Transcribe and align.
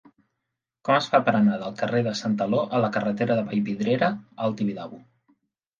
Com 0.87 0.95
es 1.01 1.09
fa 1.11 1.19
per 1.27 1.33
anar 1.41 1.59
del 1.65 1.75
carrer 1.83 2.01
de 2.09 2.15
Santaló 2.23 2.65
a 2.79 2.83
la 2.87 2.91
carretera 2.99 3.39
de 3.41 3.45
Vallvidrera 3.53 4.15
al 4.47 4.59
Tibidabo? 4.63 5.05